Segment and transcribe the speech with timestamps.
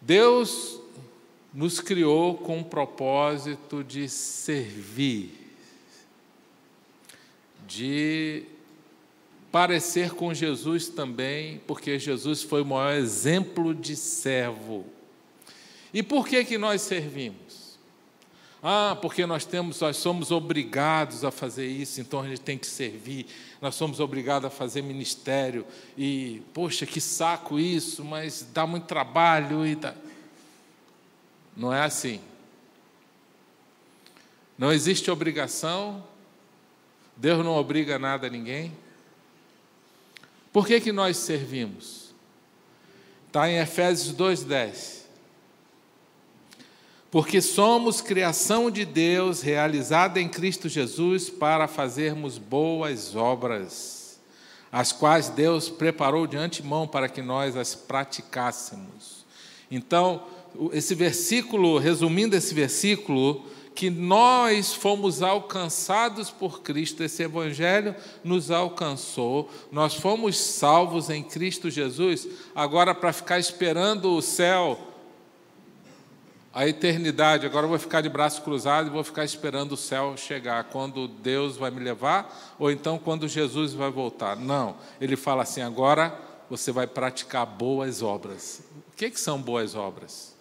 [0.00, 0.80] Deus
[1.52, 5.32] nos criou com o propósito de servir,
[7.66, 8.44] de
[9.50, 14.86] parecer com Jesus também, porque Jesus foi o maior exemplo de servo.
[15.92, 17.59] E por que que nós servimos?
[18.62, 22.66] Ah, porque nós temos, nós somos obrigados a fazer isso, então a gente tem que
[22.66, 23.26] servir.
[23.60, 25.66] Nós somos obrigados a fazer ministério
[25.96, 29.78] e, poxa, que saco isso, mas dá muito trabalho e.
[31.56, 32.20] Não é assim.
[34.58, 36.04] Não existe obrigação.
[37.16, 38.76] Deus não obriga nada a ninguém.
[40.52, 42.14] Por que, que nós servimos?
[43.26, 44.99] Está em Efésios 2,10.
[47.10, 54.20] Porque somos criação de Deus, realizada em Cristo Jesus, para fazermos boas obras,
[54.70, 59.24] as quais Deus preparou de antemão para que nós as praticássemos.
[59.68, 60.22] Então,
[60.72, 63.44] esse versículo, resumindo esse versículo,
[63.74, 71.70] que nós fomos alcançados por Cristo, esse Evangelho nos alcançou, nós fomos salvos em Cristo
[71.70, 74.78] Jesus, agora para ficar esperando o céu,
[76.52, 80.16] a eternidade, agora eu vou ficar de braço cruzado e vou ficar esperando o céu
[80.16, 84.34] chegar, quando Deus vai me levar, ou então quando Jesus vai voltar.
[84.34, 88.62] Não, ele fala assim: agora você vai praticar boas obras.
[88.92, 90.34] O que, que são boas obras?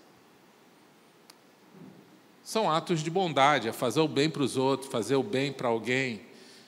[2.44, 5.68] São atos de bondade, é fazer o bem para os outros, fazer o bem para
[5.68, 6.22] alguém,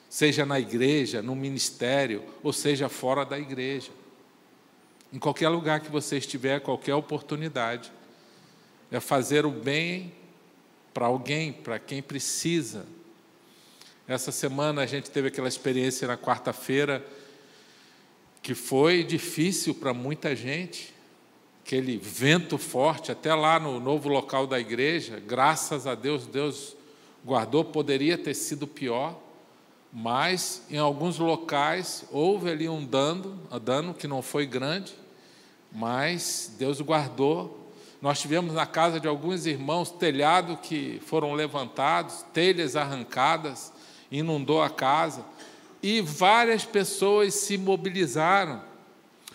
[0.08, 3.90] seja na igreja, no ministério, ou seja fora da igreja.
[5.12, 7.92] Em qualquer lugar que você estiver, qualquer oportunidade,
[8.92, 10.14] é fazer o bem
[10.94, 12.86] para alguém, para quem precisa.
[14.08, 17.06] Essa semana a gente teve aquela experiência na quarta-feira
[18.44, 20.94] que foi difícil para muita gente
[21.64, 26.76] aquele vento forte, até lá no novo local da igreja, graças a Deus, Deus
[27.24, 29.18] guardou, poderia ter sido pior,
[29.94, 34.94] mas em alguns locais houve ali um dano, um dano que não foi grande,
[35.72, 37.61] mas Deus guardou.
[38.02, 43.72] Nós tivemos na casa de alguns irmãos telhado que foram levantados, telhas arrancadas,
[44.12, 45.24] inundou a casa,
[45.84, 48.72] e várias pessoas se mobilizaram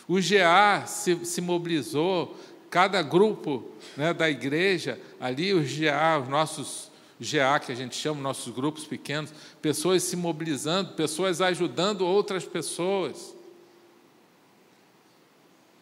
[0.08, 2.36] o GA se, se mobilizou,
[2.70, 8.20] cada grupo né, da igreja, ali os GA, os nossos GA que a gente chama,
[8.20, 13.34] nossos grupos pequenos, pessoas se mobilizando, pessoas ajudando outras pessoas.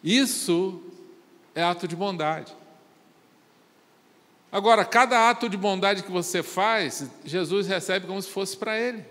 [0.03, 0.81] Isso
[1.53, 2.51] é ato de bondade.
[4.55, 9.03] Agora, cada ato de bondade que você faz, Jesus recebe como se fosse para Ele.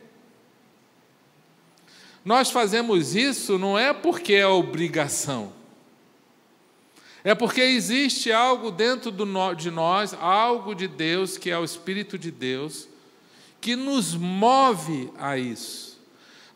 [2.24, 5.52] Nós fazemos isso não é porque é obrigação,
[7.22, 12.30] é porque existe algo dentro de nós, algo de Deus, que é o Espírito de
[12.30, 12.88] Deus,
[13.60, 16.00] que nos move a isso.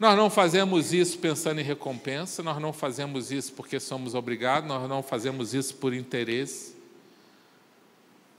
[0.00, 4.88] Nós não fazemos isso pensando em recompensa, nós não fazemos isso porque somos obrigados, nós
[4.88, 6.78] não fazemos isso por interesse.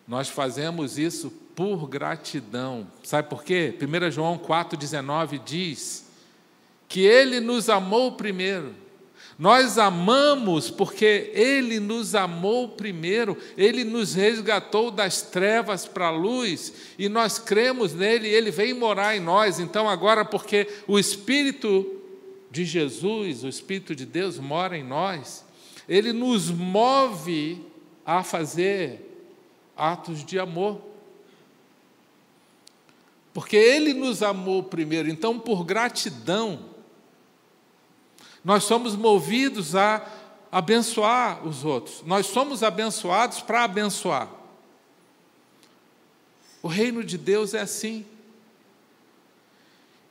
[0.09, 2.87] Nós fazemos isso por gratidão.
[3.03, 3.77] Sabe por quê?
[3.79, 6.03] 1 João 4,19 diz
[6.87, 8.73] que Ele nos amou primeiro.
[9.37, 16.73] Nós amamos porque Ele nos amou primeiro, Ele nos resgatou das trevas para a luz
[16.97, 19.59] e nós cremos nele Ele vem morar em nós.
[19.59, 21.85] Então, agora, porque o Espírito
[22.49, 25.45] de Jesus, o Espírito de Deus mora em nós,
[25.87, 27.63] Ele nos move
[28.03, 29.05] a fazer
[29.79, 30.81] atos de amor.
[33.33, 36.65] Porque Ele nos amou primeiro, então, por gratidão,
[38.43, 40.05] nós somos movidos a
[40.51, 42.03] abençoar os outros.
[42.05, 44.29] Nós somos abençoados para abençoar.
[46.61, 48.05] O reino de Deus é assim.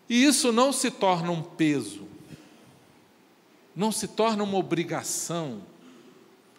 [0.09, 2.09] E isso não se torna um peso,
[3.77, 5.61] não se torna uma obrigação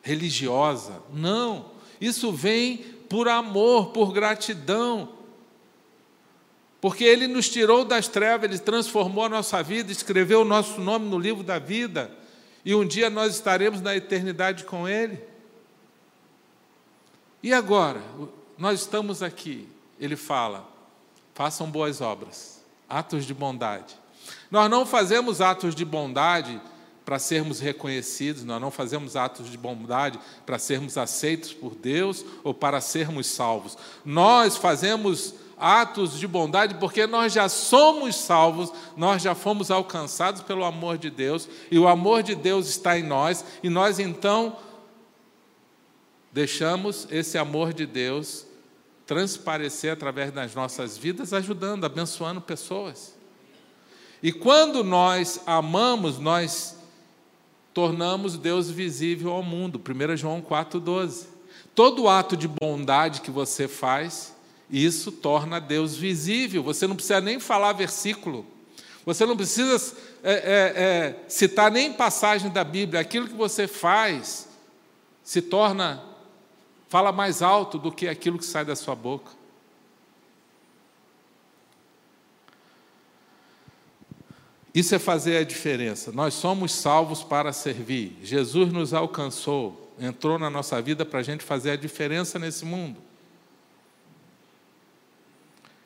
[0.03, 1.01] religiosa.
[1.11, 1.71] Não.
[1.99, 5.09] Isso vem por amor, por gratidão,
[6.79, 11.09] porque Ele nos tirou das trevas, Ele transformou a nossa vida, escreveu o nosso nome
[11.09, 12.11] no livro da vida,
[12.63, 15.21] e um dia nós estaremos na eternidade com Ele.
[17.41, 18.01] E agora,
[18.57, 19.67] nós estamos aqui,
[19.99, 20.67] Ele fala:
[21.33, 23.97] façam boas obras, atos de bondade.
[24.51, 26.61] Nós não fazemos atos de bondade
[27.09, 32.53] para sermos reconhecidos, nós não fazemos atos de bondade para sermos aceitos por Deus ou
[32.53, 33.75] para sermos salvos.
[34.05, 40.63] Nós fazemos atos de bondade, porque nós já somos salvos, nós já fomos alcançados pelo
[40.63, 44.57] amor de Deus, e o amor de Deus está em nós, e nós então
[46.31, 48.45] deixamos esse amor de Deus
[49.07, 53.17] transparecer através das nossas vidas, ajudando, abençoando pessoas.
[54.21, 56.77] E quando nós amamos, nós
[57.73, 59.79] tornamos Deus visível ao mundo.
[59.79, 61.27] 1 João 4,12.
[61.73, 64.35] Todo ato de bondade que você faz,
[64.69, 66.61] isso torna Deus visível.
[66.63, 68.45] Você não precisa nem falar versículo.
[69.05, 72.99] Você não precisa é, é, é, citar nem passagem da Bíblia.
[72.99, 74.47] Aquilo que você faz
[75.23, 76.03] se torna
[76.89, 79.31] fala mais alto do que aquilo que sai da sua boca.
[84.73, 86.11] Isso é fazer a diferença.
[86.11, 88.17] Nós somos salvos para servir.
[88.21, 92.97] Jesus nos alcançou, entrou na nossa vida para a gente fazer a diferença nesse mundo.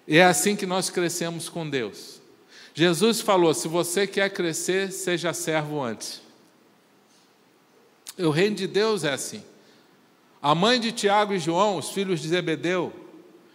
[0.08, 2.22] E é assim que nós crescemos com Deus.
[2.74, 6.22] Jesus falou: se você quer crescer, seja servo antes.
[8.18, 9.44] O reino de Deus é assim.
[10.42, 12.92] A mãe de Tiago e João, os filhos de Zebedeu,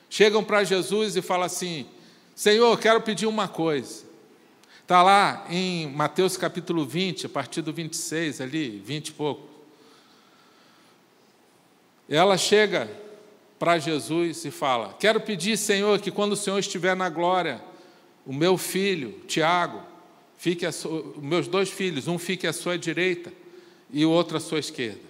[0.08, 1.86] chegam para Jesus e falam assim:
[2.34, 4.07] Senhor, quero pedir uma coisa.
[4.88, 9.46] Está lá em Mateus capítulo 20, a partir do 26, ali, 20 e pouco.
[12.08, 12.90] Ela chega
[13.58, 17.60] para Jesus e fala: Quero pedir, Senhor, que quando o Senhor estiver na glória,
[18.24, 19.82] o meu filho, Tiago,
[20.38, 20.70] fique a
[21.18, 23.30] meus dois filhos, um fique à sua direita
[23.92, 25.02] e o outro à sua esquerda.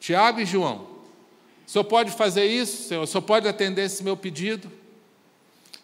[0.00, 0.78] Tiago e João,
[1.64, 3.04] o senhor pode fazer isso, Senhor?
[3.04, 4.81] O senhor pode atender esse meu pedido?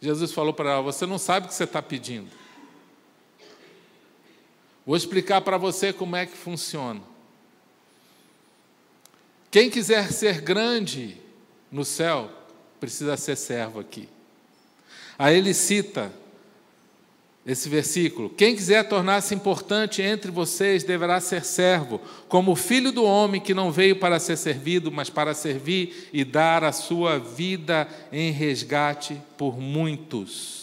[0.00, 2.30] Jesus falou para ela: Você não sabe o que você está pedindo.
[4.86, 7.02] Vou explicar para você como é que funciona.
[9.50, 11.16] Quem quiser ser grande
[11.70, 12.30] no céu,
[12.80, 14.08] precisa ser servo aqui.
[15.18, 16.12] Aí ele cita
[17.46, 23.04] esse versículo: Quem quiser tornar-se importante entre vocês deverá ser servo, como o filho do
[23.04, 27.88] homem que não veio para ser servido, mas para servir e dar a sua vida
[28.12, 30.58] em resgate por muitos.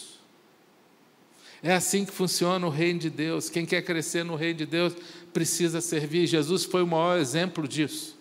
[1.62, 3.50] É assim que funciona o reino de Deus.
[3.50, 4.94] Quem quer crescer no reino de Deus
[5.32, 6.26] precisa servir.
[6.26, 8.16] Jesus foi o maior exemplo disso,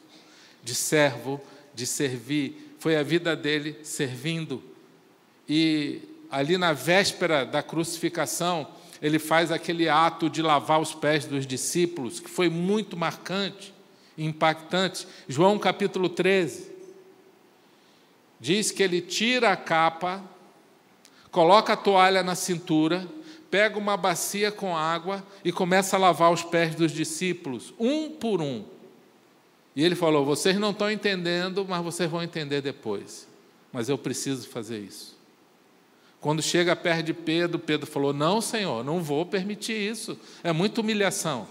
[0.64, 1.40] de servo,
[1.74, 2.76] de servir.
[2.80, 4.64] Foi a vida dele servindo.
[5.48, 6.02] E
[6.36, 8.68] ali na véspera da crucificação,
[9.02, 13.74] ele faz aquele ato de lavar os pés dos discípulos, que foi muito marcante,
[14.18, 15.08] impactante.
[15.30, 16.70] João capítulo 13
[18.38, 20.22] diz que ele tira a capa,
[21.32, 23.08] coloca a toalha na cintura,
[23.50, 28.42] pega uma bacia com água e começa a lavar os pés dos discípulos, um por
[28.42, 28.66] um.
[29.74, 33.26] E ele falou: Vocês não estão entendendo, mas vocês vão entender depois.
[33.72, 35.15] Mas eu preciso fazer isso.
[36.26, 40.18] Quando chega perto de Pedro, Pedro falou: Não, Senhor, não vou permitir isso.
[40.44, 41.48] É muita humilhação.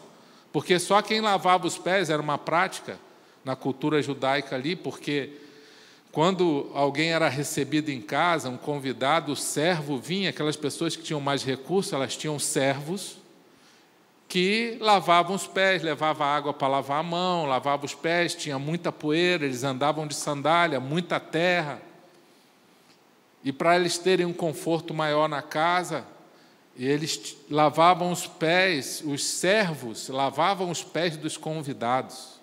[0.53, 2.99] Porque só quem lavava os pés era uma prática
[3.45, 5.31] na cultura judaica ali, porque
[6.11, 11.21] quando alguém era recebido em casa, um convidado, o servo vinha, aquelas pessoas que tinham
[11.21, 13.19] mais recursos, elas tinham servos
[14.27, 18.91] que lavavam os pés, levavam água para lavar a mão, lavavam os pés, tinha muita
[18.91, 21.81] poeira, eles andavam de sandália, muita terra.
[23.45, 26.07] E para eles terem um conforto maior na casa,
[26.77, 32.41] eles lavavam os pés, os servos lavavam os pés dos convidados.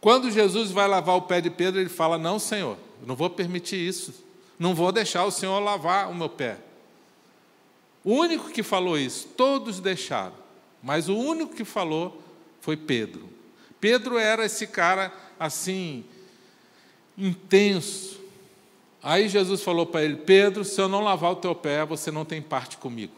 [0.00, 2.76] Quando Jesus vai lavar o pé de Pedro, ele fala: Não, Senhor,
[3.06, 4.12] não vou permitir isso.
[4.58, 6.58] Não vou deixar o Senhor lavar o meu pé.
[8.02, 10.34] O único que falou isso, todos deixaram,
[10.82, 12.22] mas o único que falou
[12.60, 13.28] foi Pedro.
[13.80, 16.04] Pedro era esse cara assim,
[17.18, 18.15] intenso,
[19.02, 22.24] Aí Jesus falou para ele: Pedro, se eu não lavar o teu pé, você não
[22.24, 23.14] tem parte comigo.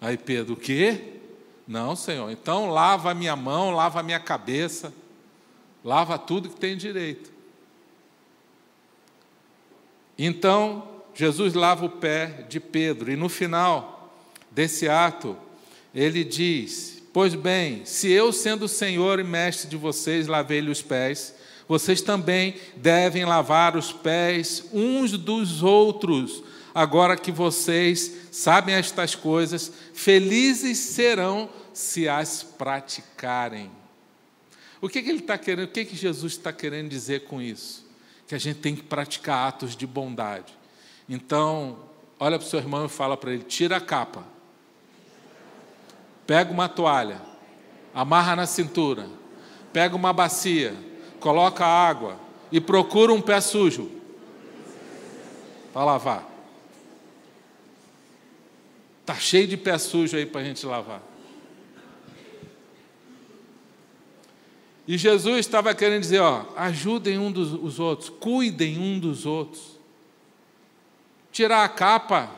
[0.00, 1.18] Aí Pedro: O quê?
[1.66, 2.30] Não, Senhor.
[2.30, 4.92] Então lava a minha mão, lava a minha cabeça,
[5.84, 7.30] lava tudo que tem direito.
[10.18, 14.14] Então Jesus lava o pé de Pedro, e no final
[14.50, 15.36] desse ato,
[15.94, 21.34] ele diz: Pois bem, se eu, sendo Senhor e mestre de vocês, lavei-lhe os pés,
[21.70, 26.42] vocês também devem lavar os pés uns dos outros.
[26.74, 33.70] Agora que vocês sabem estas coisas, felizes serão se as praticarem.
[34.80, 35.68] O que, que ele está querendo?
[35.68, 37.86] O que, que Jesus está querendo dizer com isso?
[38.26, 40.52] Que a gente tem que praticar atos de bondade.
[41.08, 41.84] Então,
[42.18, 44.24] olha para o seu irmão e fala para ele: tira a capa,
[46.26, 47.22] pega uma toalha,
[47.94, 49.08] amarra na cintura,
[49.72, 50.89] pega uma bacia
[51.20, 52.18] coloca água
[52.50, 53.90] e procura um pé sujo
[55.72, 56.28] para lavar.
[59.02, 61.02] Está cheio de pé sujo aí para a gente lavar.
[64.86, 69.78] E Jesus estava querendo dizer: ó, ajudem um dos os outros, cuidem um dos outros.
[71.30, 72.28] Tirar a capa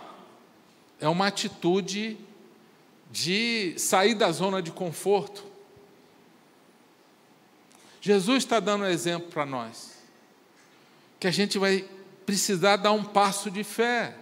[1.00, 2.18] é uma atitude
[3.10, 5.51] de sair da zona de conforto.
[8.04, 9.92] Jesus está dando um exemplo para nós,
[11.20, 11.84] que a gente vai
[12.26, 14.16] precisar dar um passo de fé.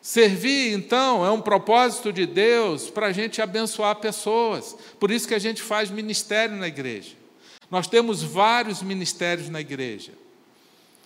[0.00, 4.76] Servir, então, é um propósito de Deus para a gente abençoar pessoas.
[5.00, 7.16] Por isso que a gente faz ministério na igreja.
[7.68, 10.12] Nós temos vários ministérios na igreja.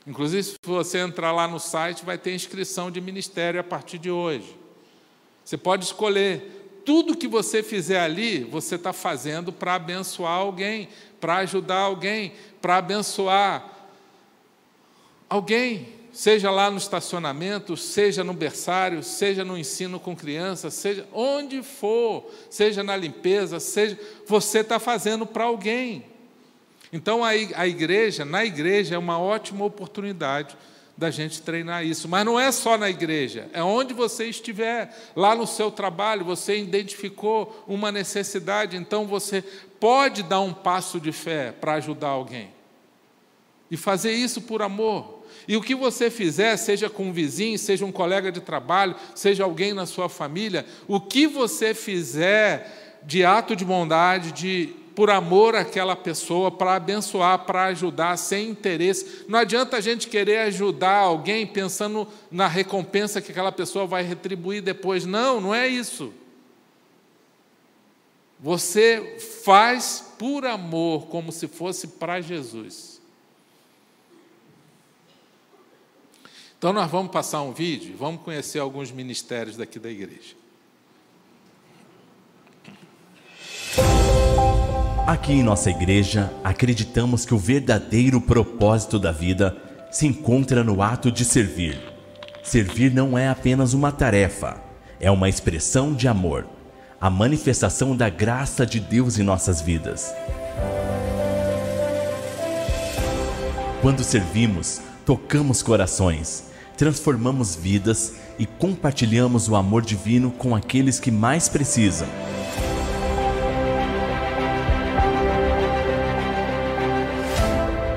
[0.07, 4.11] Inclusive, se você entrar lá no site, vai ter inscrição de ministério a partir de
[4.11, 4.55] hoje.
[5.43, 6.60] Você pode escolher.
[6.85, 10.89] Tudo que você fizer ali, você está fazendo para abençoar alguém,
[11.21, 13.69] para ajudar alguém, para abençoar
[15.29, 21.63] alguém seja lá no estacionamento, seja no berçário, seja no ensino com crianças, seja onde
[21.63, 26.05] for, seja na limpeza, seja você está fazendo para alguém.
[26.93, 30.57] Então a igreja, na igreja, é uma ótima oportunidade
[31.01, 32.07] da gente treinar isso.
[32.07, 36.59] Mas não é só na igreja, é onde você estiver, lá no seu trabalho, você
[36.59, 39.43] identificou uma necessidade, então você
[39.81, 42.51] pode dar um passo de fé para ajudar alguém.
[43.71, 45.25] E fazer isso por amor.
[45.49, 49.45] E o que você fizer, seja com um vizinho, seja um colega de trabalho, seja
[49.45, 55.57] alguém na sua família, o que você fizer de ato de bondade, de por amor
[55.57, 59.25] àquela pessoa, para abençoar, para ajudar, sem interesse.
[59.27, 64.61] Não adianta a gente querer ajudar alguém pensando na recompensa que aquela pessoa vai retribuir
[64.61, 65.07] depois.
[65.07, 66.13] Não, não é isso.
[68.39, 73.01] Você faz por amor, como se fosse para Jesus.
[76.59, 80.40] Então, nós vamos passar um vídeo, vamos conhecer alguns ministérios daqui da igreja.
[85.11, 89.57] Aqui em nossa igreja, acreditamos que o verdadeiro propósito da vida
[89.91, 91.81] se encontra no ato de servir.
[92.45, 94.63] Servir não é apenas uma tarefa,
[95.01, 96.47] é uma expressão de amor,
[97.01, 100.15] a manifestação da graça de Deus em nossas vidas.
[103.83, 106.51] Quando servimos, tocamos corações
[106.81, 112.09] transformamos vidas e compartilhamos o amor divino com aqueles que mais precisam.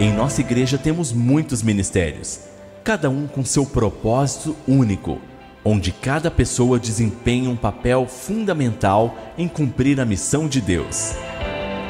[0.04, 2.42] Em nossa igreja temos muitos ministérios,
[2.84, 5.18] cada um com seu propósito único,
[5.64, 11.14] onde cada pessoa desempenha um papel fundamental em cumprir a missão de Deus.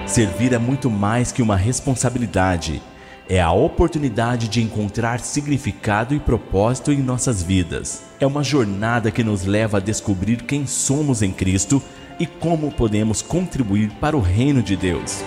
[0.05, 2.83] Servir é muito mais que uma responsabilidade
[3.27, 8.03] é a oportunidade de encontrar significado e propósito em nossas vidas.
[8.19, 11.81] É uma jornada que nos leva a descobrir quem somos em Cristo
[12.19, 15.23] e como podemos contribuir para o reino de Deus.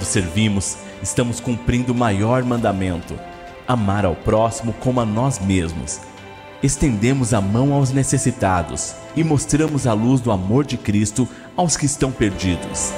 [0.00, 3.20] Quando servimos, estamos cumprindo o maior mandamento:
[3.68, 6.00] amar ao próximo como a nós mesmos.
[6.62, 11.84] Estendemos a mão aos necessitados e mostramos a luz do amor de Cristo aos que
[11.84, 12.94] estão perdidos.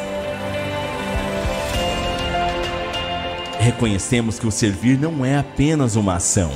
[3.59, 6.53] Reconhecemos que o servir não é apenas uma ação,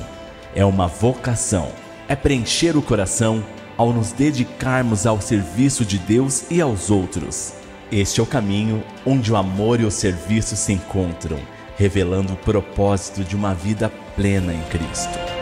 [0.54, 1.72] é uma vocação.
[2.06, 3.44] É preencher o coração
[3.76, 7.65] ao nos dedicarmos ao serviço de Deus e aos outros.
[7.90, 11.38] Este é o caminho onde o amor e o serviço se encontram,
[11.76, 15.35] revelando o propósito de uma vida plena em Cristo.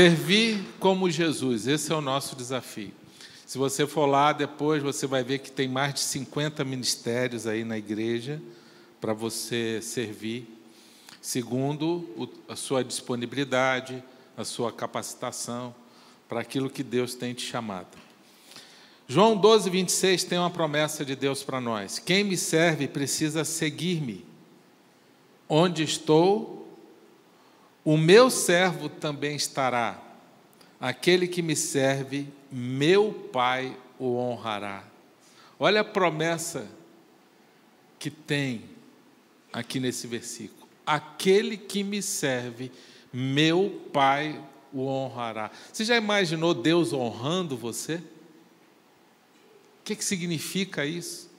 [0.00, 2.90] Servir como Jesus, esse é o nosso desafio.
[3.44, 7.64] Se você for lá depois, você vai ver que tem mais de 50 ministérios aí
[7.64, 8.40] na igreja
[8.98, 10.48] para você servir,
[11.20, 14.02] segundo a sua disponibilidade,
[14.38, 15.74] a sua capacitação,
[16.26, 17.98] para aquilo que Deus tem te chamado.
[19.06, 24.24] João 12, 26 tem uma promessa de Deus para nós: quem me serve precisa seguir-me.
[25.46, 26.59] onde estou,
[27.84, 30.00] o meu servo também estará.
[30.80, 34.84] Aquele que me serve, meu Pai o honrará.
[35.58, 36.66] Olha a promessa
[37.98, 38.64] que tem
[39.52, 40.68] aqui nesse versículo.
[40.86, 42.72] Aquele que me serve,
[43.12, 45.50] meu Pai o honrará.
[45.72, 47.96] Você já imaginou Deus honrando você?
[47.96, 48.02] O
[49.84, 51.29] que, que significa isso?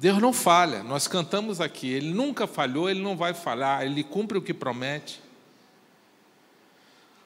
[0.00, 4.38] Deus não falha, nós cantamos aqui, Ele nunca falhou, Ele não vai falhar, Ele cumpre
[4.38, 5.20] o que promete.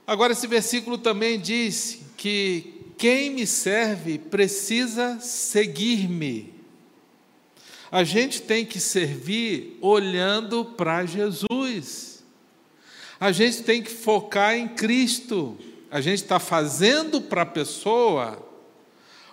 [0.06, 6.54] Agora, esse versículo também diz que quem me serve precisa seguir-me.
[7.90, 12.24] A gente tem que servir olhando para Jesus.
[13.20, 15.58] A gente tem que focar em Cristo.
[15.90, 18.42] A gente está fazendo para a pessoa,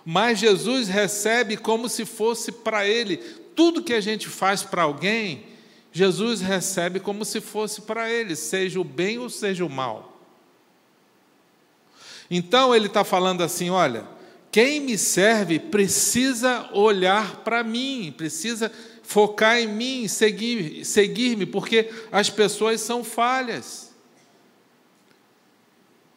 [0.04, 3.16] mas Jesus recebe como se fosse para Ele.
[3.54, 5.46] Tudo que a gente faz para alguém,
[5.92, 10.10] Jesus recebe como se fosse para Ele, seja o bem ou seja o mal.
[12.30, 14.06] Então ele está falando assim: olha,
[14.52, 18.70] quem me serve precisa olhar para mim, precisa
[19.02, 23.90] focar em mim, seguir-me, seguir porque as pessoas são falhas.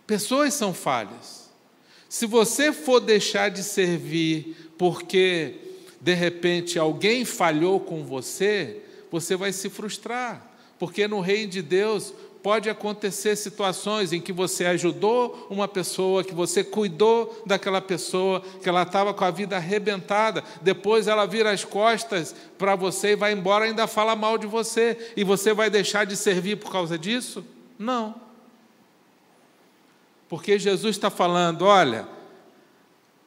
[0.05, 1.42] Pessoas são falhas.
[2.13, 5.55] Se você for deixar de servir porque
[5.99, 10.45] de repente alguém falhou com você, você vai se frustrar,
[10.77, 16.35] porque no reino de Deus pode acontecer situações em que você ajudou uma pessoa, que
[16.35, 21.65] você cuidou daquela pessoa, que ela estava com a vida arrebentada, depois ela vira as
[21.65, 26.05] costas para você e vai embora, ainda fala mal de você, e você vai deixar
[26.05, 27.43] de servir por causa disso?
[27.79, 28.32] Não.
[30.33, 32.07] Porque Jesus está falando: olha,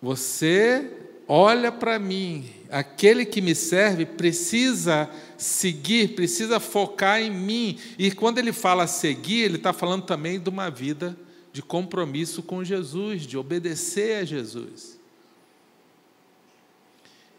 [0.03, 0.91] você
[1.29, 5.09] olha para mim, aquele que me serve precisa
[5.39, 7.79] seguir, precisa focar em mim.
[7.97, 11.17] E quando ele fala seguir, ele está falando também de uma vida
[11.53, 14.99] de compromisso com Jesus, de obedecer a Jesus.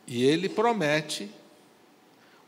[0.08, 1.30] E ele promete: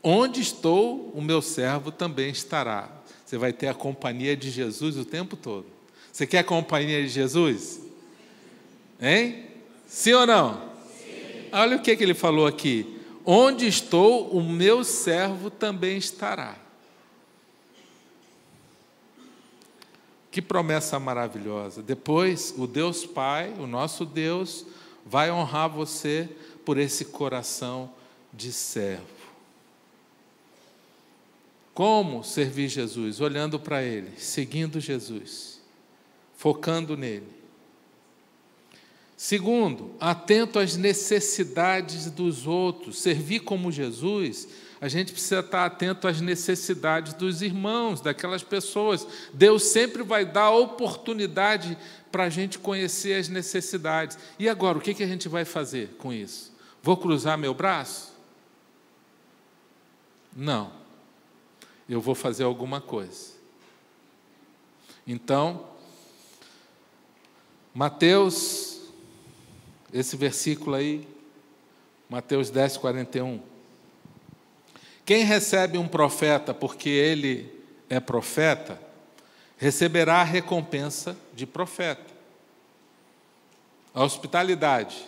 [0.02, 2.90] onde estou, o meu servo também estará.
[3.26, 5.79] Você vai ter a companhia de Jesus o tempo todo.
[6.12, 7.80] Você quer a companhia de Jesus?
[9.00, 9.46] Hein?
[9.86, 10.70] Sim ou não?
[10.98, 11.48] Sim.
[11.52, 12.98] Olha o que, que ele falou aqui.
[13.24, 16.56] Onde estou, o meu servo também estará.
[20.30, 21.82] Que promessa maravilhosa.
[21.82, 24.64] Depois, o Deus Pai, o nosso Deus,
[25.04, 26.28] vai honrar você
[26.64, 27.90] por esse coração
[28.32, 29.20] de servo.
[31.74, 33.20] Como servir Jesus?
[33.20, 35.59] Olhando para Ele, seguindo Jesus,
[36.40, 37.28] focando nele.
[39.14, 42.98] Segundo, atento às necessidades dos outros.
[42.98, 44.48] Servir como Jesus,
[44.80, 49.06] a gente precisa estar atento às necessidades dos irmãos, daquelas pessoas.
[49.34, 51.76] Deus sempre vai dar oportunidade
[52.10, 54.18] para a gente conhecer as necessidades.
[54.38, 56.56] E agora, o que a gente vai fazer com isso?
[56.82, 58.14] Vou cruzar meu braço?
[60.34, 60.72] Não.
[61.86, 63.34] Eu vou fazer alguma coisa.
[65.06, 65.68] Então,
[67.72, 68.70] Mateus
[69.92, 71.06] esse versículo aí,
[72.08, 73.40] Mateus 10, 41.
[75.04, 77.52] Quem recebe um profeta porque ele
[77.88, 78.80] é profeta,
[79.56, 82.10] receberá a recompensa de profeta.
[83.92, 85.04] A hospitalidade.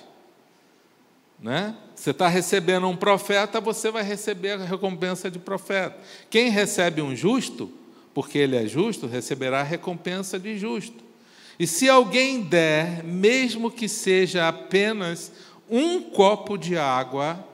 [1.39, 1.77] Né?
[1.95, 5.97] Você está recebendo um profeta, você vai receber a recompensa de profeta.
[6.29, 7.71] Quem recebe um justo,
[8.13, 11.12] porque ele é justo, receberá a recompensa de justo.
[11.59, 15.33] E se alguém der, mesmo que seja apenas
[15.71, 17.47] um copo de água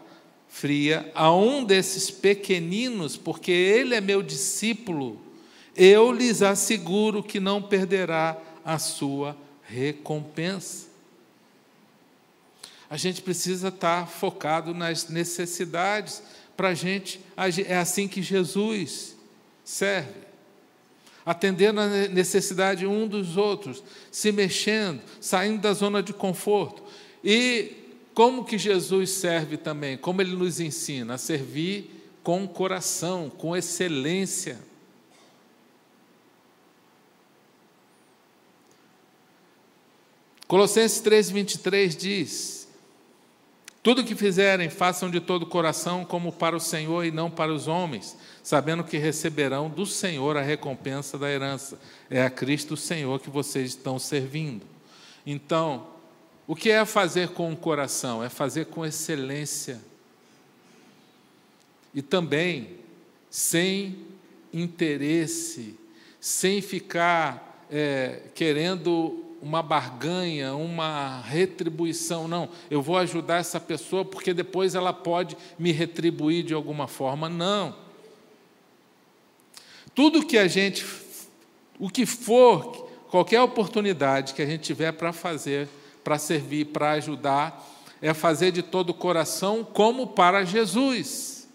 [0.48, 5.20] fria a um desses pequeninos, porque ele é meu discípulo,
[5.76, 10.88] eu lhes asseguro que não perderá a sua recompensa.
[12.90, 16.22] A gente precisa estar focado nas necessidades
[16.56, 17.20] para a gente
[17.66, 19.14] É assim que Jesus
[19.62, 20.27] serve
[21.28, 26.82] atendendo a necessidade um dos outros, se mexendo, saindo da zona de conforto.
[27.22, 27.72] E
[28.14, 29.98] como que Jesus serve também?
[29.98, 31.90] Como ele nos ensina a servir
[32.22, 34.58] com coração, com excelência.
[40.46, 42.57] Colossenses 3:23 diz:
[43.88, 47.50] Tudo que fizerem, façam de todo o coração, como para o Senhor e não para
[47.50, 51.80] os homens, sabendo que receberão do Senhor a recompensa da herança.
[52.10, 54.66] É a Cristo Senhor que vocês estão servindo.
[55.24, 55.86] Então,
[56.46, 58.22] o que é fazer com o coração?
[58.22, 59.80] É fazer com excelência.
[61.94, 62.76] E também
[63.30, 64.04] sem
[64.52, 65.74] interesse,
[66.20, 72.26] sem ficar é, querendo uma barganha, uma retribuição.
[72.26, 77.28] Não, eu vou ajudar essa pessoa porque depois ela pode me retribuir de alguma forma.
[77.28, 77.74] Não.
[79.94, 80.84] Tudo que a gente,
[81.78, 85.68] o que for, qualquer oportunidade que a gente tiver para fazer,
[86.04, 87.64] para servir, para ajudar,
[88.00, 91.48] é fazer de todo o coração como para Jesus.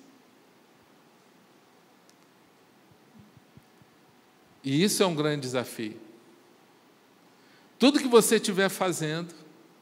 [4.64, 5.98] E isso é um grande desafio.
[7.84, 9.36] Tudo que você estiver fazendo,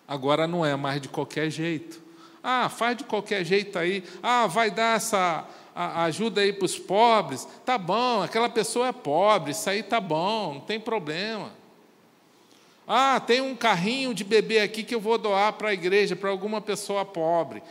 [0.07, 2.01] agora não é mais de qualquer jeito.
[2.41, 4.03] Ah, faz de qualquer jeito aí.
[4.23, 7.47] Ah, vai dar essa ajuda aí para os pobres.
[7.63, 11.51] Tá bom, aquela pessoa é pobre, isso aí tá bom, não tem problema.
[12.87, 16.31] Ah, tem um carrinho de bebê aqui que eu vou doar para a igreja, para
[16.31, 17.61] alguma pessoa pobre.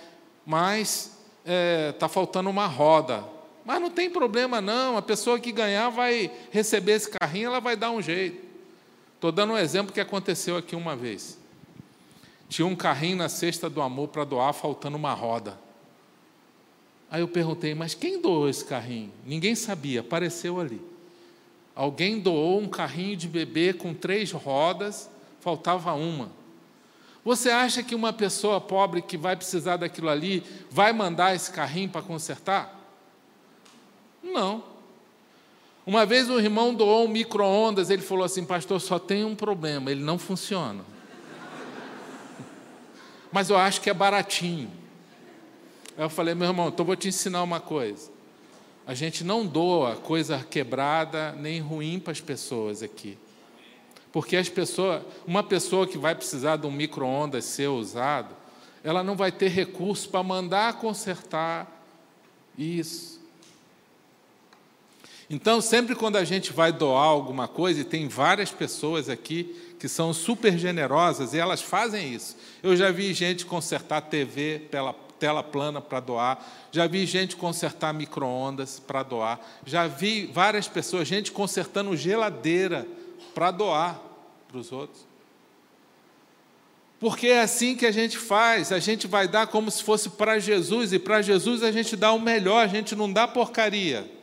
[0.47, 3.25] Mas está é, faltando uma roda.
[3.65, 4.97] Mas não tem problema, não.
[4.97, 8.50] A pessoa que ganhar vai receber esse carrinho, ela vai dar um jeito.
[9.21, 11.39] Estou dando um exemplo que aconteceu aqui uma vez.
[12.49, 15.59] Tinha um carrinho na cesta do amor para doar, faltando uma roda.
[17.11, 19.13] Aí eu perguntei, mas quem doou esse carrinho?
[19.27, 20.81] Ninguém sabia, apareceu ali.
[21.75, 26.33] Alguém doou um carrinho de bebê com três rodas, faltava uma.
[27.23, 31.91] Você acha que uma pessoa pobre que vai precisar daquilo ali vai mandar esse carrinho
[31.91, 32.75] para consertar?
[34.23, 34.70] Não.
[35.87, 39.91] Uma vez um irmão doou um micro-ondas, ele falou assim, pastor, só tem um problema,
[39.91, 40.85] ele não funciona.
[43.33, 44.71] Mas eu acho que é baratinho.
[45.97, 48.11] Aí eu falei, meu irmão, então vou te ensinar uma coisa.
[48.87, 53.17] A gente não doa coisa quebrada nem ruim para as pessoas aqui.
[54.13, 58.35] Porque as pessoas, uma pessoa que vai precisar de um micro-ondas ser usado,
[58.83, 61.85] ela não vai ter recurso para mandar consertar
[62.59, 63.20] isso.
[65.33, 69.89] Então, sempre quando a gente vai doar alguma coisa, e tem várias pessoas aqui que
[69.89, 72.37] são super generosas e elas fazem isso.
[72.61, 77.95] Eu já vi gente consertar TV pela tela plana para doar, já vi gente consertar
[77.95, 82.89] micro-ondas para doar, já vi várias pessoas, gente consertando geladeira
[83.33, 84.01] para doar
[84.49, 85.07] para os outros.
[86.99, 90.41] Porque é assim que a gente faz, a gente vai dar como se fosse para
[90.41, 94.20] Jesus, e para Jesus a gente dá o melhor, a gente não dá porcaria.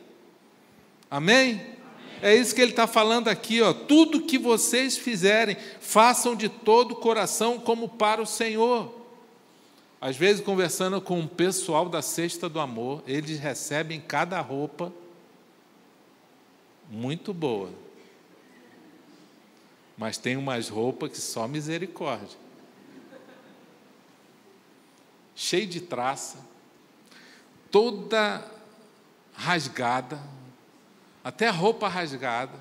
[1.10, 1.78] Amém?
[2.20, 3.72] É isso que ele está falando aqui, ó.
[3.72, 8.92] Tudo que vocês fizerem, façam de todo o coração como para o Senhor.
[10.00, 14.92] Às vezes, conversando com o pessoal da Cesta do Amor, eles recebem cada roupa
[16.88, 17.70] muito boa.
[19.96, 22.38] Mas tem umas roupas que só misericórdia.
[25.34, 26.38] Cheio de traça,
[27.70, 28.44] toda
[29.34, 30.20] rasgada,
[31.28, 32.58] até roupa rasgada.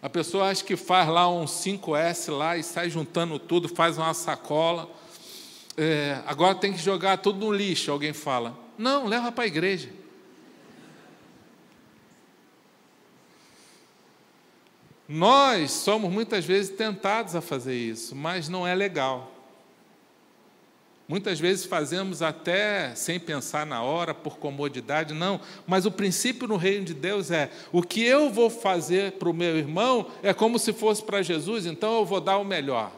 [0.00, 4.14] A pessoa acha que faz lá um 5S lá e sai juntando tudo, faz uma
[4.14, 4.90] sacola.
[5.76, 8.58] É, agora tem que jogar tudo no lixo, alguém fala.
[8.78, 9.90] Não, leva para a igreja.
[15.06, 19.30] Nós somos muitas vezes tentados a fazer isso, mas não é legal.
[21.10, 25.40] Muitas vezes fazemos até sem pensar na hora, por comodidade, não.
[25.66, 29.34] Mas o princípio no reino de Deus é: o que eu vou fazer para o
[29.34, 32.92] meu irmão é como se fosse para Jesus, então eu vou dar o melhor.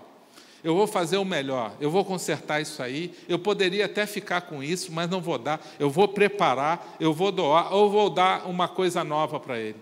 [0.63, 3.15] Eu vou fazer o melhor, eu vou consertar isso aí.
[3.27, 5.67] Eu poderia até ficar com isso, mas não vou dar.
[5.79, 9.81] Eu vou preparar, eu vou doar, ou vou dar uma coisa nova para ele.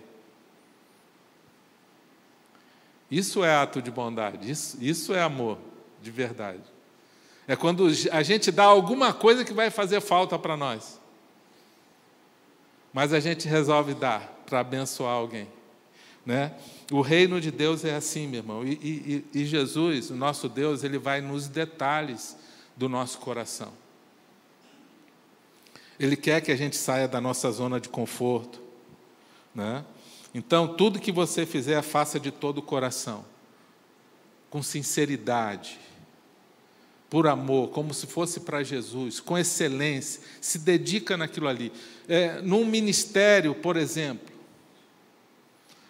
[3.10, 5.58] Isso é ato de bondade, isso, isso é amor
[6.00, 6.69] de verdade.
[7.50, 11.00] É quando a gente dá alguma coisa que vai fazer falta para nós.
[12.92, 15.48] Mas a gente resolve dar para abençoar alguém.
[16.24, 16.54] Né?
[16.92, 18.64] O reino de Deus é assim, meu irmão.
[18.64, 22.36] E, e, e Jesus, o nosso Deus, ele vai nos detalhes
[22.76, 23.72] do nosso coração.
[25.98, 28.62] Ele quer que a gente saia da nossa zona de conforto.
[29.52, 29.84] Né?
[30.32, 33.24] Então, tudo que você fizer, faça de todo o coração,
[34.48, 35.80] com sinceridade,
[37.11, 41.73] por amor, como se fosse para Jesus, com excelência, se dedica naquilo ali.
[42.09, 44.33] É, num ministério, por exemplo,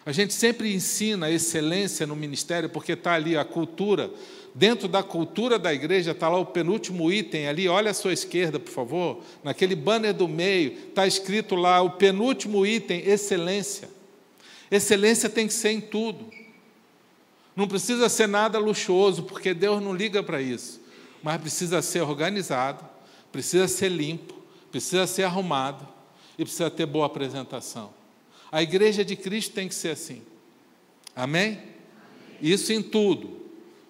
[0.03, 4.09] a gente sempre ensina a excelência no ministério, porque está ali a cultura.
[4.55, 8.59] Dentro da cultura da igreja está lá o penúltimo item ali, olha à sua esquerda,
[8.59, 13.87] por favor, naquele banner do meio, está escrito lá o penúltimo item, excelência.
[14.71, 16.31] Excelência tem que ser em tudo.
[17.55, 20.80] Não precisa ser nada luxuoso, porque Deus não liga para isso
[21.23, 22.83] mas precisa ser organizado,
[23.31, 24.33] precisa ser limpo,
[24.71, 25.87] precisa ser arrumado.
[26.37, 27.93] e precisa ter boa apresentação.
[28.51, 30.23] A igreja de Cristo tem que ser assim.
[31.15, 31.61] Amém?
[32.41, 33.41] Isso em tudo.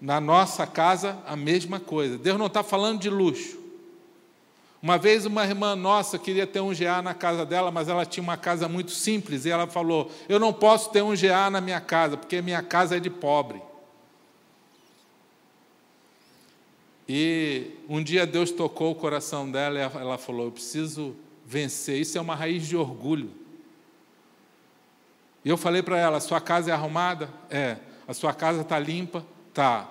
[0.02, 2.17] Na nossa casa, a mesma coisa.
[2.17, 3.58] Deus não está falando de luxo.
[4.82, 8.24] Uma vez uma irmã nossa queria ter um GA na casa dela, mas ela tinha
[8.24, 11.80] uma casa muito simples, e ela falou: Eu não posso ter um GA na minha
[11.80, 13.62] casa, porque minha casa é de pobre.
[17.13, 21.13] E um dia Deus tocou o coração dela e ela falou: Eu preciso
[21.45, 22.00] vencer.
[22.00, 23.30] Isso é uma raiz de orgulho.
[25.43, 27.30] E eu falei para ela: Sua casa é arrumada?
[27.50, 27.76] É.
[28.08, 29.26] A sua casa está limpa?
[29.54, 29.89] Tá.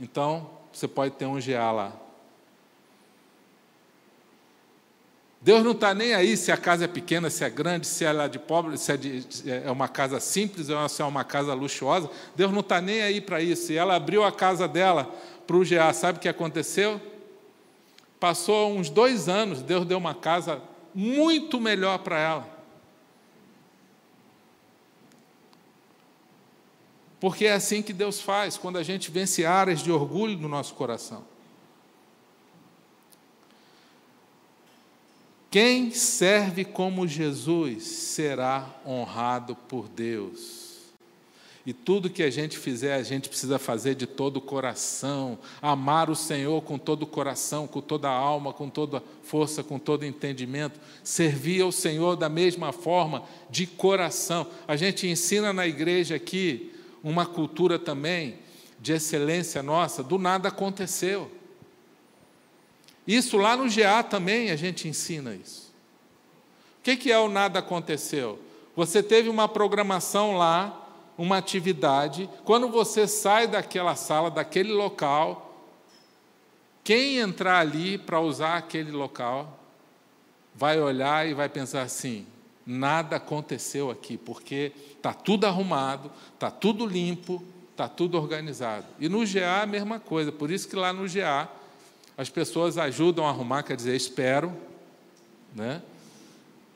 [0.00, 1.92] Então, você pode ter um GA lá.
[5.42, 8.24] Deus não está nem aí se a casa é pequena, se é grande, se ela
[8.24, 11.52] é de pobre, se é, de, é uma casa simples ou se é uma casa
[11.52, 12.10] luxuosa.
[12.34, 13.72] Deus não está nem aí para isso.
[13.72, 15.14] E ela abriu a casa dela
[15.46, 15.92] para o GA.
[15.92, 17.00] Sabe o que aconteceu?
[18.18, 20.62] Passou uns dois anos, Deus deu uma casa
[20.94, 22.56] muito melhor para ela.
[27.20, 30.74] Porque é assim que Deus faz, quando a gente vence áreas de orgulho no nosso
[30.74, 31.24] coração.
[35.50, 40.65] Quem serve como Jesus será honrado por Deus.
[41.66, 46.08] E tudo que a gente fizer, a gente precisa fazer de todo o coração, amar
[46.08, 49.76] o Senhor com todo o coração, com toda a alma, com toda a força, com
[49.76, 54.46] todo o entendimento, servir ao Senhor da mesma forma, de coração.
[54.68, 58.38] A gente ensina na igreja aqui uma cultura também
[58.78, 61.28] de excelência nossa, do nada aconteceu.
[63.04, 65.74] Isso lá no GA também a gente ensina isso.
[66.78, 68.38] O que é o nada aconteceu?
[68.76, 70.85] Você teve uma programação lá,
[71.18, 75.42] uma atividade, quando você sai daquela sala, daquele local,
[76.84, 79.58] quem entrar ali para usar aquele local
[80.54, 82.26] vai olhar e vai pensar assim:
[82.66, 88.86] nada aconteceu aqui, porque está tudo arrumado, está tudo limpo, está tudo organizado.
[88.98, 91.48] E no GA a mesma coisa, por isso que lá no GA
[92.16, 94.56] as pessoas ajudam a arrumar, quer dizer, espero,
[95.54, 95.82] né?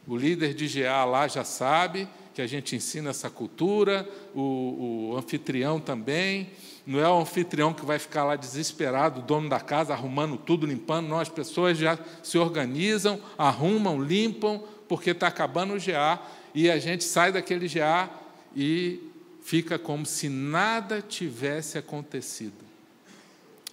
[0.06, 5.16] O líder de GA lá já sabe, que a gente ensina essa cultura, o, o
[5.16, 6.50] anfitrião também.
[6.86, 10.66] Não é o anfitrião que vai ficar lá desesperado, o dono da casa, arrumando tudo,
[10.66, 11.08] limpando.
[11.08, 16.20] Não, as pessoas já se organizam, arrumam, limpam, porque está acabando o GA
[16.54, 18.10] e a gente sai daquele GA
[18.56, 19.00] e
[19.42, 22.64] fica como se nada tivesse acontecido.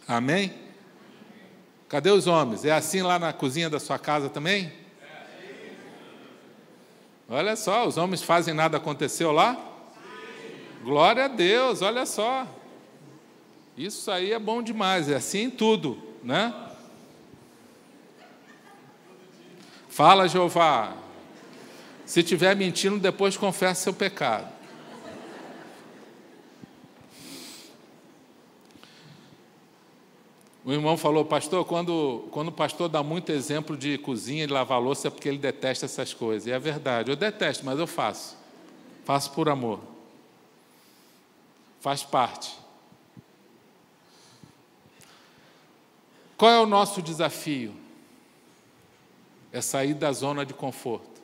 [0.07, 0.53] Amém?
[1.89, 2.65] Cadê os homens?
[2.65, 4.71] É assim lá na cozinha da sua casa também?
[7.29, 9.55] Olha só, os homens fazem nada aconteceu lá?
[9.55, 10.83] Sim.
[10.83, 12.47] Glória a Deus, olha só.
[13.77, 16.53] Isso aí é bom demais, é assim em tudo, né?
[19.89, 20.95] Fala, Jeová.
[22.05, 24.56] Se tiver mentindo, depois confessa seu pecado.
[30.67, 34.81] O irmão falou, pastor, quando, quando o pastor dá muito exemplo de cozinha e lavar
[34.81, 36.45] louça é porque ele detesta essas coisas.
[36.45, 38.35] E é verdade, eu detesto, mas eu faço.
[39.05, 39.79] Faço por amor.
[41.79, 42.53] Faz parte.
[46.35, 47.73] Qual é o nosso desafio?
[49.53, 51.21] É sair da zona de conforto.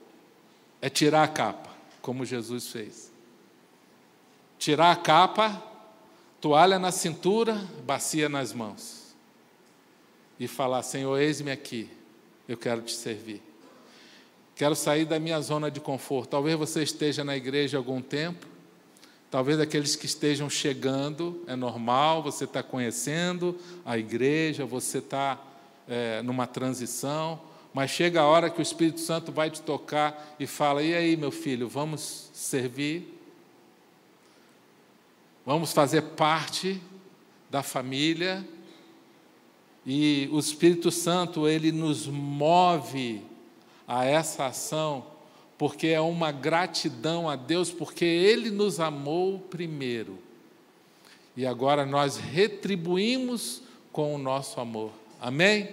[0.82, 1.70] É tirar a capa,
[2.02, 3.12] como Jesus fez.
[4.58, 5.62] Tirar a capa,
[6.40, 9.03] toalha na cintura, bacia nas mãos
[10.40, 11.90] e falar: Senhor, eis-me aqui,
[12.48, 13.42] eu quero te servir.
[14.56, 16.30] Quero sair da minha zona de conforto.
[16.30, 18.46] Talvez você esteja na igreja algum tempo,
[19.32, 25.42] talvez aqueles que estejam chegando, é normal, você está conhecendo a igreja, você está
[25.88, 27.42] é, numa transição,
[27.74, 31.18] mas chega a hora que o Espírito Santo vai te tocar e fala: e aí,
[31.18, 33.20] meu filho, vamos servir?
[35.46, 36.80] Vamos fazer parte
[37.50, 38.48] da família
[39.86, 43.22] e o Espírito Santo, ele nos move
[43.88, 45.06] a essa ação,
[45.58, 50.18] porque é uma gratidão a Deus, porque ele nos amou primeiro.
[51.36, 54.92] E agora nós retribuímos com o nosso amor.
[55.20, 55.70] Amém?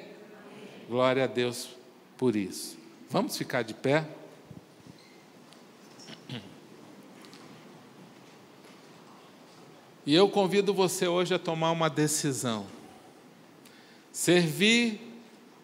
[0.89, 1.69] Glória a Deus
[2.17, 2.77] por isso.
[3.09, 4.07] Vamos ficar de pé?
[10.07, 12.80] E eu convido você hoje a tomar uma decisão.
[14.13, 15.01] Servir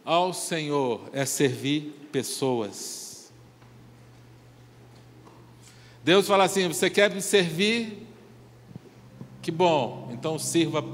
[0.05, 3.33] ao Senhor é servir pessoas.
[6.05, 8.07] Deus fala assim: você quer me servir?
[9.43, 10.85] Que bom, então sirva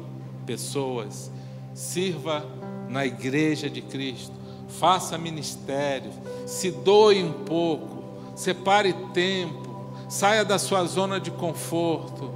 [0.46, 1.30] pessoas,
[1.74, 2.46] sirva
[2.88, 4.34] na igreja de Cristo,
[4.78, 6.10] faça ministério,
[6.46, 8.04] se doe um pouco,
[8.36, 12.30] separe tempo, saia da sua zona de conforto.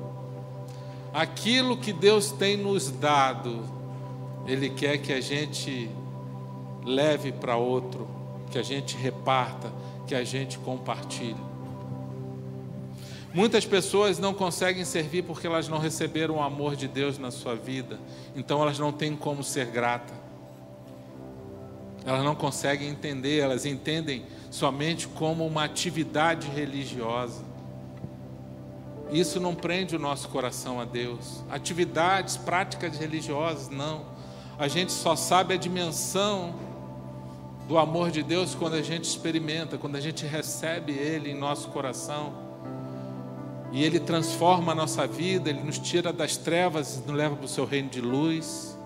[1.12, 3.62] Aquilo que Deus tem nos dado,
[4.46, 5.90] Ele quer que a gente
[6.84, 8.08] leve para outro,
[8.50, 9.72] que a gente reparta,
[10.06, 11.36] que a gente compartilhe.
[13.34, 17.54] Muitas pessoas não conseguem servir porque elas não receberam o amor de Deus na sua
[17.54, 17.98] vida,
[18.34, 20.14] então elas não têm como ser grata.
[22.06, 27.44] Elas não conseguem entender, elas entendem somente como uma atividade religiosa.
[29.10, 31.44] Isso não prende o nosso coração a Deus.
[31.50, 34.15] Atividades, práticas religiosas, não.
[34.58, 36.54] A gente só sabe a dimensão
[37.68, 41.68] do amor de Deus quando a gente experimenta, quando a gente recebe Ele em nosso
[41.68, 42.32] coração.
[43.72, 47.44] E Ele transforma a nossa vida, Ele nos tira das trevas e nos leva para
[47.44, 48.78] o seu reino de luz.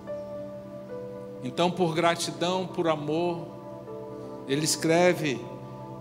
[1.45, 3.47] Então, por gratidão, por amor,
[4.49, 5.41] Ele escreve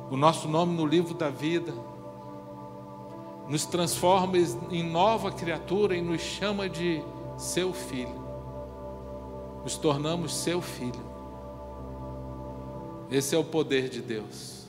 [0.09, 1.73] o nosso nome no livro da vida
[3.49, 4.37] nos transforma
[4.69, 7.01] em nova criatura e nos chama de
[7.35, 8.28] seu filho.
[9.63, 11.09] Nos tornamos seu filho.
[13.11, 14.59] Esse é o poder de Deus.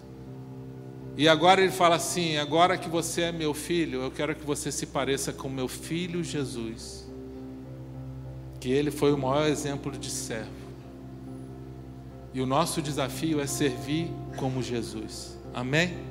[1.16, 4.72] E agora ele fala assim: agora que você é meu filho, eu quero que você
[4.72, 7.09] se pareça com meu filho Jesus.
[8.59, 10.50] Que ele foi o maior exemplo de servo.
[12.33, 15.37] E o nosso desafio é servir como Jesus.
[15.53, 16.10] Amém?